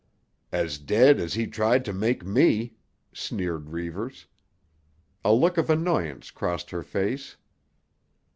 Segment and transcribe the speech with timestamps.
[0.51, 2.73] "As dead as he tried to make me,"
[3.13, 4.25] sneered Reivers.
[5.23, 7.35] A look of annoyance crossed her face.